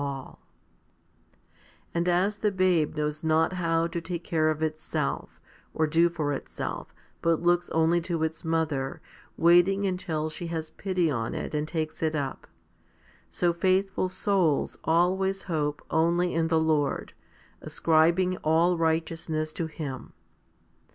HOMILY 0.01 0.21
XXXI 0.31 0.33
231 1.93 1.93
And 1.93 2.09
as 2.25 2.37
the 2.39 2.51
babe 2.51 2.95
knows 2.95 3.23
not 3.23 3.53
how 3.53 3.85
to 3.85 4.01
take 4.01 4.23
care 4.23 4.49
of 4.49 4.63
itself, 4.63 5.39
or 5.75 5.85
do 5.85 6.09
for 6.09 6.33
itself, 6.33 6.91
but 7.21 7.43
looks 7.43 7.69
only 7.69 8.01
to 8.01 8.23
its 8.23 8.43
mother, 8.43 8.99
waiting 9.37 9.85
until 9.85 10.31
she 10.31 10.47
has 10.47 10.71
pity 10.71 11.11
on 11.11 11.35
it 11.35 11.53
and 11.53 11.67
takes 11.67 12.01
it 12.01 12.15
up, 12.15 12.47
so 13.29 13.53
faithful 13.53 14.09
souls 14.09 14.75
always 14.83 15.43
hope 15.43 15.83
only 15.91 16.33
in 16.33 16.47
the 16.47 16.59
Lord, 16.59 17.13
ascribing 17.61 18.37
all 18.37 18.79
righteousness 18.79 19.53
to 19.53 19.67
Him. 19.67 20.13